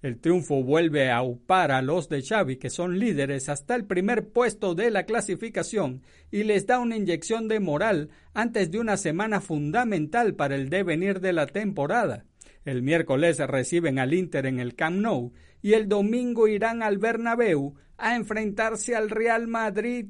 El 0.03 0.19
triunfo 0.19 0.63
vuelve 0.63 1.11
a 1.11 1.23
upar 1.23 1.73
a 1.73 1.81
los 1.81 2.09
de 2.09 2.23
Xavi, 2.23 2.57
que 2.57 2.71
son 2.71 2.99
líderes 2.99 3.49
hasta 3.49 3.75
el 3.75 3.87
primer 3.87 4.29
puesto 4.29 4.75
de 4.75 4.91
la 4.91 5.05
clasificación, 5.05 6.03
y 6.31 6.45
les 6.45 6.67
da 6.67 6.79
una 6.79 6.97
inyección 6.97 7.49
de 7.49 7.61
moral 7.61 8.11
antes 8.35 8.71
de 8.71 8.79
una 8.79 8.99
semana 8.99 9.41
fundamental 9.41 10.35
para 10.35 10.55
el 10.55 10.69
devenir 10.69 11.21
de 11.21 11.33
la 11.33 11.47
temporada. 11.47 12.25
El 12.65 12.83
miércoles 12.83 13.39
reciben 13.39 13.99
al 13.99 14.13
Inter 14.13 14.47
en 14.47 14.61
el 14.61 14.75
Camp 14.75 14.99
Nou 14.99 15.33
y 15.63 15.75
el 15.75 15.89
domingo 15.89 16.49
irán 16.49 16.83
al 16.83 16.99
Bernabéu 16.99 17.75
a 17.99 18.17
enfrentarse 18.17 18.95
al 18.95 19.11
Real 19.11 19.47
Madrid. 19.47 20.07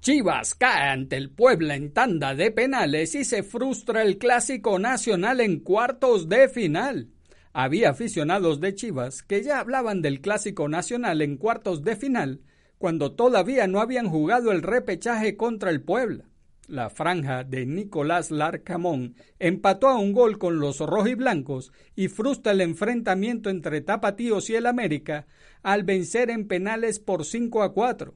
Chivas 0.00 0.54
cae 0.54 0.90
ante 0.90 1.16
el 1.16 1.30
Puebla 1.30 1.76
en 1.76 1.92
tanda 1.92 2.34
de 2.34 2.50
penales 2.50 3.14
y 3.14 3.24
se 3.24 3.42
frustra 3.42 4.02
el 4.02 4.18
clásico 4.18 4.78
nacional 4.78 5.40
en 5.40 5.60
cuartos 5.60 6.28
de 6.28 6.48
final. 6.48 7.08
Había 7.54 7.90
aficionados 7.90 8.60
de 8.60 8.74
Chivas 8.74 9.22
que 9.22 9.42
ya 9.42 9.60
hablaban 9.60 10.02
del 10.02 10.20
clásico 10.20 10.68
nacional 10.68 11.22
en 11.22 11.38
cuartos 11.38 11.84
de 11.84 11.96
final 11.96 12.40
cuando 12.78 13.12
todavía 13.12 13.66
no 13.66 13.80
habían 13.80 14.10
jugado 14.10 14.52
el 14.52 14.60
repechaje 14.60 15.38
contra 15.38 15.70
el 15.70 15.80
Puebla. 15.80 16.24
La 16.68 16.88
franja 16.88 17.44
de 17.44 17.66
Nicolás 17.66 18.30
Larcamón 18.30 19.16
empató 19.38 19.88
a 19.88 19.98
un 19.98 20.12
gol 20.12 20.38
con 20.38 20.60
los 20.60 20.80
rojiblancos 20.80 21.72
y 21.94 22.08
frustra 22.08 22.52
el 22.52 22.62
enfrentamiento 22.62 23.50
entre 23.50 23.82
Tapatíos 23.82 24.48
y 24.48 24.54
el 24.54 24.66
América 24.66 25.26
al 25.62 25.82
vencer 25.82 26.30
en 26.30 26.48
penales 26.48 27.00
por 27.00 27.24
5 27.24 27.62
a 27.62 27.72
4. 27.72 28.14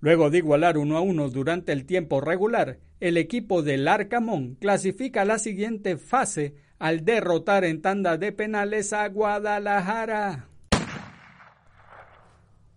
Luego 0.00 0.30
de 0.30 0.38
igualar 0.38 0.78
uno 0.78 0.96
a 0.96 1.00
uno 1.00 1.28
durante 1.28 1.72
el 1.72 1.84
tiempo 1.84 2.20
regular, 2.20 2.78
el 3.00 3.16
equipo 3.16 3.62
del 3.62 3.88
Arcamón 3.88 4.54
clasifica 4.54 5.24
la 5.24 5.38
siguiente 5.38 5.96
fase 5.96 6.54
al 6.78 7.04
derrotar 7.04 7.64
en 7.64 7.82
tanda 7.82 8.16
de 8.16 8.32
penales 8.32 8.92
a 8.92 9.08
Guadalajara. 9.08 10.48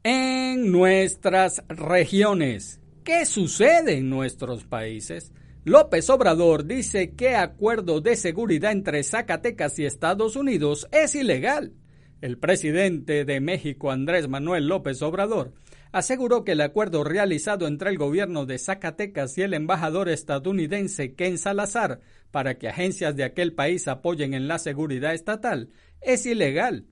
En 0.03 0.71
nuestras 0.71 1.63
regiones, 1.69 2.81
¿qué 3.03 3.25
sucede 3.25 3.97
en 3.97 4.09
nuestros 4.09 4.63
países? 4.63 5.31
López 5.65 6.09
Obrador 6.09 6.65
dice 6.65 7.11
que 7.11 7.35
acuerdo 7.35 8.01
de 8.01 8.15
seguridad 8.15 8.71
entre 8.71 9.03
Zacatecas 9.03 9.79
y 9.79 9.85
Estados 9.85 10.35
Unidos 10.35 10.87
es 10.91 11.15
ilegal. 11.15 11.73
El 12.21 12.37
presidente 12.37 13.25
de 13.25 13.39
México, 13.39 13.91
Andrés 13.91 14.27
Manuel 14.27 14.67
López 14.67 15.01
Obrador, 15.01 15.53
aseguró 15.91 16.43
que 16.43 16.53
el 16.53 16.61
acuerdo 16.61 17.03
realizado 17.03 17.67
entre 17.67 17.89
el 17.89 17.97
gobierno 17.97 18.45
de 18.45 18.57
Zacatecas 18.57 19.37
y 19.37 19.41
el 19.41 19.53
embajador 19.53 20.09
estadounidense 20.09 21.15
Ken 21.15 21.37
Salazar 21.37 21.99
para 22.31 22.57
que 22.57 22.67
agencias 22.67 23.15
de 23.15 23.23
aquel 23.23 23.53
país 23.53 23.87
apoyen 23.87 24.33
en 24.33 24.47
la 24.47 24.59
seguridad 24.59 25.13
estatal 25.13 25.69
es 26.01 26.25
ilegal. 26.25 26.87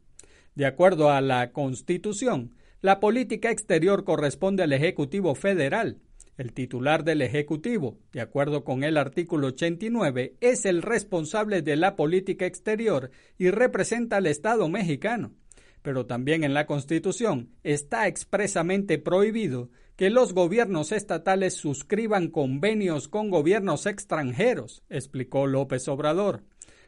De 0.56 0.65
acuerdo 0.65 1.12
a 1.12 1.21
la 1.21 1.52
Constitución, 1.52 2.56
la 2.81 2.99
política 2.99 3.51
exterior 3.51 4.03
corresponde 4.03 4.63
al 4.63 4.73
Ejecutivo 4.73 5.35
Federal. 5.35 5.99
El 6.37 6.53
titular 6.53 7.03
del 7.03 7.21
Ejecutivo, 7.21 7.97
de 8.11 8.21
acuerdo 8.21 8.63
con 8.63 8.83
el 8.83 8.97
artículo 8.97 9.47
89, 9.47 10.35
es 10.41 10.65
el 10.65 10.81
responsable 10.81 11.61
de 11.61 11.75
la 11.75 11.95
política 11.95 12.45
exterior 12.45 13.11
y 13.37 13.51
representa 13.51 14.17
al 14.17 14.27
Estado 14.27 14.67
mexicano 14.69 15.33
pero 15.81 16.05
también 16.05 16.43
en 16.43 16.53
la 16.53 16.65
Constitución 16.65 17.49
está 17.63 18.07
expresamente 18.07 18.97
prohibido 18.97 19.69
que 19.95 20.09
los 20.09 20.33
gobiernos 20.33 20.91
estatales 20.91 21.55
suscriban 21.55 22.29
convenios 22.29 23.07
con 23.07 23.29
gobiernos 23.29 23.85
extranjeros, 23.85 24.83
explicó 24.89 25.47
López 25.47 25.87
Obrador. 25.87 26.43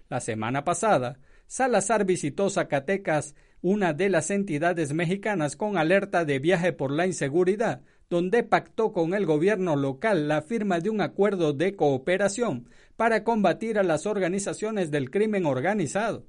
La 0.10 0.20
semana 0.20 0.64
pasada, 0.64 1.20
Salazar 1.48 2.06
visitó 2.06 2.50
Zacatecas, 2.50 3.36
una 3.64 3.94
de 3.94 4.10
las 4.10 4.30
entidades 4.30 4.92
mexicanas 4.94 5.56
con 5.56 5.78
alerta 5.78 6.26
de 6.26 6.38
viaje 6.38 6.74
por 6.74 6.92
la 6.92 7.08
inseguridad, 7.08 7.82
donde 8.10 8.44
pactó 8.44 8.92
con 8.92 9.14
el 9.14 9.26
gobierno 9.26 9.78
local 9.78 10.28
la 10.28 10.42
firma 10.42 10.82
de 10.82 10.90
un 10.90 11.00
acuerdo 11.00 11.54
de 11.54 11.74
cooperación 11.74 12.68
para 12.98 13.24
combatir 13.24 13.80
a 13.80 13.84
las 13.84 14.06
organizaciones 14.06 14.92
del 14.92 15.10
crimen 15.10 15.46
organizado. 15.46 16.26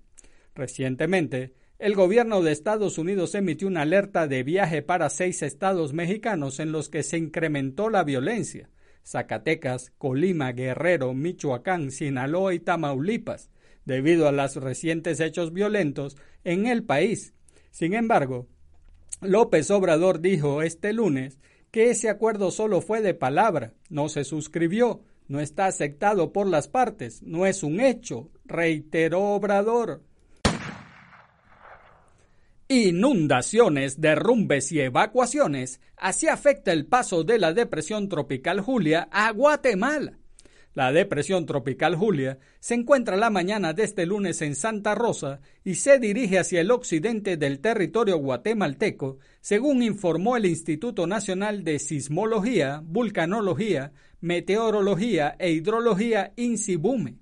Recientemente, 0.54 1.54
el 1.80 1.96
gobierno 1.96 2.40
de 2.40 2.52
Estados 2.52 2.98
Unidos 2.98 3.34
emitió 3.34 3.66
una 3.66 3.82
alerta 3.82 4.28
de 4.28 4.44
viaje 4.44 4.82
para 4.82 5.10
seis 5.10 5.42
estados 5.42 5.92
mexicanos 5.92 6.60
en 6.60 6.70
los 6.70 6.88
que 6.88 7.02
se 7.02 7.18
incrementó 7.18 7.90
la 7.90 8.04
violencia. 8.04 8.70
Zacatecas, 9.04 9.90
Colima, 9.98 10.52
Guerrero, 10.52 11.12
Michoacán, 11.14 11.90
Sinaloa 11.90 12.54
y 12.54 12.60
Tamaulipas, 12.60 13.50
debido 13.84 14.28
a 14.28 14.32
los 14.32 14.56
recientes 14.56 15.20
hechos 15.20 15.52
violentos 15.52 16.16
en 16.44 16.66
el 16.66 16.84
país. 16.84 17.34
Sin 17.70 17.94
embargo, 17.94 18.46
López 19.20 19.70
Obrador 19.70 20.20
dijo 20.20 20.62
este 20.62 20.92
lunes 20.92 21.38
que 21.70 21.90
ese 21.90 22.08
acuerdo 22.08 22.50
solo 22.50 22.80
fue 22.80 23.00
de 23.00 23.14
palabra, 23.14 23.74
no 23.88 24.08
se 24.08 24.24
suscribió, 24.24 25.02
no 25.26 25.40
está 25.40 25.66
aceptado 25.66 26.32
por 26.32 26.46
las 26.46 26.68
partes, 26.68 27.22
no 27.22 27.46
es 27.46 27.62
un 27.62 27.80
hecho, 27.80 28.30
reiteró 28.44 29.20
Obrador. 29.34 30.02
Inundaciones, 32.68 34.00
derrumbes 34.00 34.72
y 34.72 34.80
evacuaciones. 34.80 35.80
Así 35.96 36.28
afecta 36.28 36.72
el 36.72 36.86
paso 36.86 37.22
de 37.22 37.38
la 37.38 37.52
depresión 37.52 38.08
tropical 38.08 38.60
Julia 38.60 39.08
a 39.10 39.30
Guatemala. 39.32 40.18
La 40.74 40.90
depresión 40.90 41.46
tropical 41.46 41.94
Julia 41.94 42.38
se 42.58 42.74
encuentra 42.74 43.16
la 43.16 43.30
mañana 43.30 43.72
de 43.72 43.84
este 43.84 44.06
lunes 44.06 44.42
en 44.42 44.56
Santa 44.56 44.96
Rosa 44.96 45.40
y 45.62 45.76
se 45.76 46.00
dirige 46.00 46.40
hacia 46.40 46.60
el 46.60 46.72
occidente 46.72 47.36
del 47.36 47.60
territorio 47.60 48.16
guatemalteco, 48.18 49.18
según 49.40 49.84
informó 49.84 50.36
el 50.36 50.46
Instituto 50.46 51.06
Nacional 51.06 51.62
de 51.62 51.78
Sismología, 51.78 52.82
Vulcanología, 52.84 53.92
Meteorología 54.20 55.36
e 55.38 55.52
Hidrología 55.52 56.32
INSIBUME. 56.34 57.18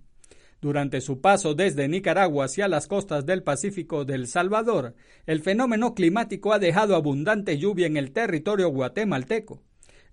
Durante 0.62 1.02
su 1.02 1.20
paso 1.20 1.54
desde 1.54 1.88
Nicaragua 1.88 2.46
hacia 2.46 2.68
las 2.68 2.86
costas 2.86 3.26
del 3.26 3.42
Pacífico 3.42 4.06
del 4.06 4.28
Salvador, 4.28 4.94
el 5.26 5.42
fenómeno 5.42 5.92
climático 5.92 6.54
ha 6.54 6.58
dejado 6.58 6.96
abundante 6.96 7.58
lluvia 7.58 7.86
en 7.86 7.98
el 7.98 8.12
territorio 8.12 8.68
guatemalteco. 8.68 9.60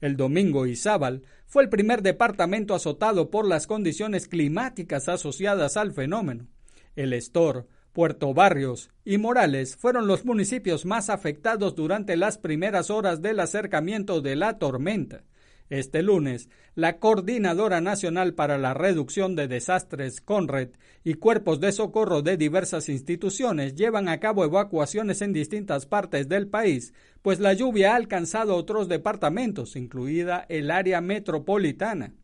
El 0.02 0.16
domingo 0.16 0.66
Izábal 0.66 1.24
fue 1.46 1.64
el 1.64 1.70
primer 1.70 2.02
departamento 2.02 2.74
azotado 2.74 3.30
por 3.30 3.48
las 3.48 3.68
condiciones 3.68 4.28
climáticas 4.28 5.10
asociadas 5.10 5.78
al 5.78 5.92
fenómeno. 5.92 6.48
El 6.96 7.14
Estor, 7.14 7.68
Puerto 7.92 8.34
Barrios 8.34 8.92
y 9.04 9.18
Morales 9.18 9.76
fueron 9.76 10.08
los 10.08 10.24
municipios 10.24 10.86
más 10.86 11.10
afectados 11.10 11.76
durante 11.76 12.16
las 12.16 12.38
primeras 12.38 12.90
horas 12.90 13.22
del 13.22 13.40
acercamiento 13.40 14.22
de 14.22 14.36
la 14.36 14.58
tormenta. 14.58 15.24
Este 15.70 16.02
lunes, 16.02 16.50
la 16.74 16.98
Coordinadora 16.98 17.80
Nacional 17.80 18.34
para 18.34 18.58
la 18.58 18.74
Reducción 18.74 19.36
de 19.36 19.48
Desastres, 19.48 20.20
CONRED, 20.20 20.70
y 21.04 21.14
cuerpos 21.14 21.60
de 21.60 21.72
socorro 21.72 22.24
de 22.24 22.38
diversas 22.38 22.90
instituciones 22.90 23.76
llevan 23.76 24.10
a 24.10 24.20
cabo 24.20 24.44
evacuaciones 24.44 25.22
en 25.22 25.32
distintas 25.32 25.86
partes 25.86 26.28
del 26.28 26.48
país, 26.48 26.96
pues 27.22 27.40
la 27.40 27.54
lluvia 27.54 27.94
ha 27.94 27.98
alcanzado 27.98 28.56
otros 28.56 28.88
departamentos, 28.88 29.76
incluida 29.76 30.44
el 30.50 30.72
área 30.72 31.02
metropolitana. 31.02 32.16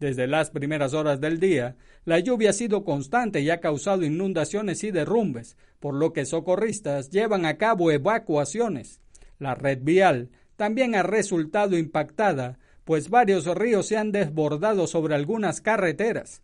Desde 0.00 0.26
las 0.26 0.50
primeras 0.50 0.92
horas 0.92 1.20
del 1.20 1.38
día, 1.38 1.76
la 2.04 2.18
lluvia 2.18 2.50
ha 2.50 2.52
sido 2.52 2.84
constante 2.84 3.42
y 3.42 3.50
ha 3.50 3.60
causado 3.60 4.04
inundaciones 4.04 4.82
y 4.82 4.90
derrumbes, 4.90 5.56
por 5.78 5.94
lo 5.94 6.12
que 6.12 6.24
socorristas 6.24 7.10
llevan 7.10 7.46
a 7.46 7.58
cabo 7.58 7.92
evacuaciones. 7.92 9.00
La 9.38 9.54
red 9.54 9.78
vial 9.82 10.30
también 10.56 10.96
ha 10.96 11.04
resultado 11.04 11.78
impactada 11.78 12.58
pues 12.88 13.10
varios 13.10 13.44
ríos 13.44 13.86
se 13.86 13.98
han 13.98 14.12
desbordado 14.12 14.86
sobre 14.86 15.14
algunas 15.14 15.60
carreteras. 15.60 16.40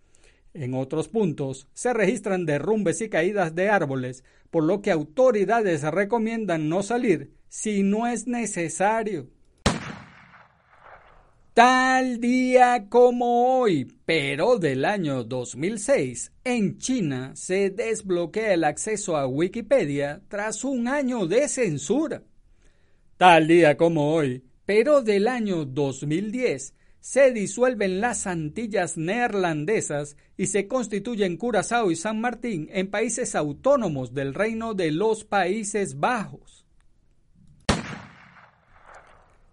En 0.52 0.74
otros 0.74 1.08
puntos 1.08 1.68
se 1.72 1.94
registran 1.94 2.44
derrumbes 2.44 3.00
y 3.00 3.08
caídas 3.08 3.54
de 3.54 3.70
árboles, 3.70 4.24
por 4.50 4.62
lo 4.62 4.82
que 4.82 4.90
autoridades 4.90 5.80
recomiendan 5.84 6.68
no 6.68 6.82
salir 6.82 7.32
si 7.48 7.82
no 7.82 8.06
es 8.06 8.26
necesario. 8.26 9.30
Tal 11.54 12.20
día 12.20 12.90
como 12.90 13.60
hoy, 13.60 13.96
pero 14.04 14.58
del 14.58 14.84
año 14.84 15.24
2006, 15.24 16.30
en 16.44 16.76
China 16.76 17.32
se 17.36 17.70
desbloquea 17.70 18.52
el 18.52 18.64
acceso 18.64 19.16
a 19.16 19.26
Wikipedia 19.26 20.20
tras 20.28 20.62
un 20.62 20.88
año 20.88 21.26
de 21.26 21.48
censura. 21.48 22.22
Tal 23.16 23.46
día 23.48 23.78
como 23.78 24.12
hoy, 24.12 24.44
pero 24.66 25.02
del 25.02 25.28
año 25.28 25.64
2010 25.64 26.74
se 27.00 27.32
disuelven 27.32 28.00
las 28.00 28.26
Antillas 28.26 28.96
neerlandesas 28.96 30.16
y 30.38 30.46
se 30.46 30.66
constituyen 30.66 31.36
Curazao 31.36 31.90
y 31.90 31.96
San 31.96 32.20
Martín 32.20 32.68
en 32.72 32.90
países 32.90 33.34
autónomos 33.34 34.14
del 34.14 34.32
Reino 34.32 34.72
de 34.72 34.90
los 34.90 35.24
Países 35.24 36.00
Bajos. 36.00 36.64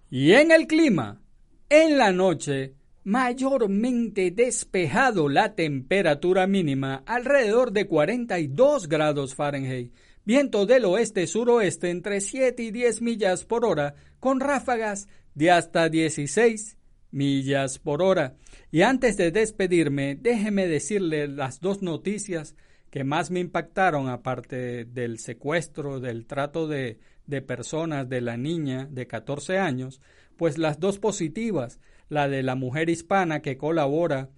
Y 0.09 0.31
en 0.31 0.51
el 0.51 0.67
clima, 0.67 1.21
en 1.69 1.97
la 1.97 2.13
noche, 2.13 2.75
mayormente 3.03 4.31
despejado 4.31 5.27
la 5.27 5.55
temperatura 5.55 6.47
mínima 6.47 7.03
alrededor 7.05 7.71
de 7.71 7.87
42 7.87 8.87
grados 8.87 9.35
Fahrenheit 9.35 9.93
viento 10.25 10.65
del 10.65 10.85
oeste-suroeste 10.85 11.89
entre 11.89 12.21
7 12.21 12.63
y 12.63 12.71
10 12.71 13.01
millas 13.01 13.45
por 13.45 13.65
hora, 13.65 13.95
con 14.19 14.39
ráfagas 14.39 15.07
de 15.35 15.51
hasta 15.51 15.89
16 15.89 16.77
millas 17.11 17.79
por 17.79 18.01
hora. 18.01 18.35
Y 18.71 18.81
antes 18.81 19.17
de 19.17 19.31
despedirme, 19.31 20.15
déjeme 20.15 20.67
decirle 20.67 21.27
las 21.27 21.59
dos 21.59 21.81
noticias 21.81 22.55
que 22.89 23.03
más 23.03 23.31
me 23.31 23.39
impactaron, 23.39 24.09
aparte 24.09 24.85
del 24.85 25.19
secuestro, 25.19 25.99
del 25.99 26.25
trato 26.25 26.67
de, 26.67 26.99
de 27.25 27.41
personas 27.41 28.09
de 28.09 28.21
la 28.21 28.37
niña 28.37 28.87
de 28.89 29.07
14 29.07 29.57
años, 29.57 30.01
pues 30.37 30.57
las 30.57 30.79
dos 30.79 30.99
positivas, 30.99 31.79
la 32.09 32.27
de 32.27 32.43
la 32.43 32.55
mujer 32.55 32.89
hispana 32.89 33.41
que 33.41 33.57
colabora 33.57 34.29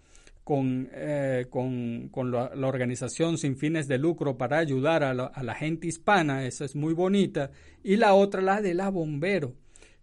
con, 0.44 0.90
eh, 0.94 1.48
con, 1.50 2.10
con 2.10 2.32
la, 2.32 2.52
organización 2.68 3.38
sin 3.38 3.56
fines 3.56 3.88
de 3.88 3.98
lucro 3.98 4.38
para 4.38 4.58
ayudar 4.58 5.04
a 5.04 5.14
la, 5.14 5.56
gente 5.56 5.88
hispana, 5.88 6.46
esa 6.46 6.66
es 6.66 6.76
muy 6.76 6.94
bonita, 6.94 7.52
y 7.84 7.96
la 7.96 8.14
otra, 8.14 8.42
la 8.42 8.62
de 8.62 8.74
la 8.74 8.90
bombero, 8.90 9.56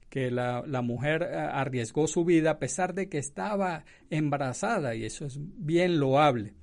que 0.09 0.31
la, 0.31 0.64
la, 0.66 0.83
mujer 0.83 1.22
eh, 1.22 1.37
arriesgó 1.37 2.07
su 2.07 2.24
vida 2.24 2.53
a 2.53 2.59
pesar 2.59 2.94
de 2.94 3.09
que 3.09 3.18
estaba 3.18 3.85
embarazada, 4.09 4.94
y 4.94 5.05
eso 5.05 5.26
es 5.26 5.38
bien 5.38 6.00
loable. 6.00 6.55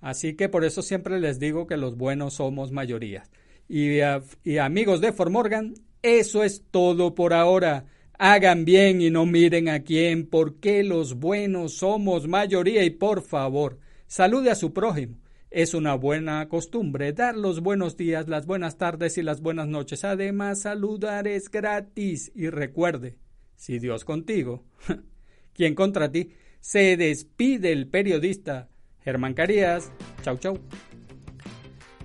Así 0.00 0.34
que 0.34 0.48
por 0.48 0.64
eso 0.64 0.82
siempre 0.82 1.20
les 1.20 1.38
digo 1.38 1.66
que 1.66 1.76
los 1.76 1.96
buenos 1.96 2.34
somos 2.34 2.72
mayoría. 2.72 3.22
Y, 3.68 4.00
y 4.44 4.58
amigos 4.58 5.00
de 5.00 5.12
Formorgan, 5.12 5.74
eso 6.02 6.42
es 6.42 6.64
todo 6.70 7.14
por 7.14 7.32
ahora. 7.32 7.86
Hagan 8.24 8.64
bien 8.64 9.02
y 9.02 9.10
no 9.10 9.26
miren 9.26 9.68
a 9.68 9.82
quién, 9.82 10.28
porque 10.28 10.84
los 10.84 11.14
buenos 11.14 11.78
somos 11.78 12.28
mayoría 12.28 12.84
y 12.84 12.90
por 12.90 13.20
favor, 13.22 13.80
salude 14.06 14.52
a 14.52 14.54
su 14.54 14.72
prójimo. 14.72 15.18
Es 15.50 15.74
una 15.74 15.96
buena 15.96 16.48
costumbre 16.48 17.12
dar 17.12 17.36
los 17.36 17.58
buenos 17.58 17.96
días, 17.96 18.28
las 18.28 18.46
buenas 18.46 18.78
tardes 18.78 19.18
y 19.18 19.22
las 19.22 19.40
buenas 19.40 19.66
noches. 19.66 20.04
Además, 20.04 20.60
saludar 20.60 21.26
es 21.26 21.50
gratis. 21.50 22.30
Y 22.36 22.48
recuerde, 22.48 23.18
si 23.56 23.80
Dios 23.80 24.04
contigo, 24.04 24.66
¿quién 25.52 25.74
contra 25.74 26.12
ti? 26.12 26.30
Se 26.60 26.96
despide 26.96 27.72
el 27.72 27.88
periodista 27.88 28.68
Germán 29.02 29.34
Carías. 29.34 29.90
Chau, 30.22 30.38
chau. 30.38 30.60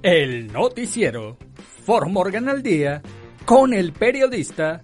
El 0.01 0.51
noticiero 0.51 1.37
Formorgan 1.85 2.49
al 2.49 2.63
día 2.63 3.03
con 3.45 3.71
el 3.71 3.93
periodista 3.93 4.83